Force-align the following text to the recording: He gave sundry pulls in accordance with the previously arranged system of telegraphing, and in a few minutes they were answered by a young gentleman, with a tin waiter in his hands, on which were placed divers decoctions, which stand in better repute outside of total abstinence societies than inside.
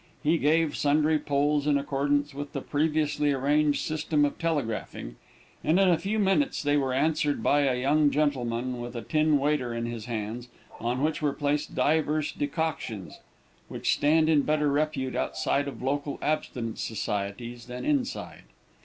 He 0.23 0.39
gave 0.39 0.75
sundry 0.75 1.19
pulls 1.19 1.67
in 1.67 1.77
accordance 1.77 2.33
with 2.33 2.53
the 2.53 2.61
previously 2.61 3.31
arranged 3.33 3.81
system 3.85 4.25
of 4.25 4.39
telegraphing, 4.39 5.15
and 5.63 5.79
in 5.79 5.89
a 5.89 5.97
few 5.99 6.17
minutes 6.17 6.63
they 6.63 6.75
were 6.75 6.91
answered 6.91 7.43
by 7.43 7.65
a 7.67 7.79
young 7.79 8.09
gentleman, 8.09 8.81
with 8.81 8.95
a 8.95 9.03
tin 9.03 9.37
waiter 9.37 9.75
in 9.75 9.85
his 9.85 10.05
hands, 10.05 10.49
on 10.79 11.03
which 11.03 11.21
were 11.21 11.33
placed 11.33 11.75
divers 11.75 12.31
decoctions, 12.31 13.19
which 13.67 13.93
stand 13.93 14.27
in 14.27 14.41
better 14.41 14.71
repute 14.71 15.15
outside 15.15 15.67
of 15.67 15.81
total 15.81 16.17
abstinence 16.23 16.81
societies 16.81 17.67
than 17.67 17.85
inside. 17.85 18.45